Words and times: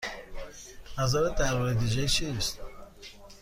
نظرت 0.99 1.35
درباره 1.35 1.73
دی 1.73 1.87
جی 1.89 2.07
چیست؟ 2.07 2.59